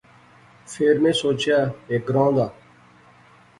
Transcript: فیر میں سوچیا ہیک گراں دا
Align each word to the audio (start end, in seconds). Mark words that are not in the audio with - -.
فیر 0.71 0.95
میں 1.03 1.11
سوچیا 1.21 1.57
ہیک 1.87 2.01
گراں 2.07 2.31
دا 2.35 2.47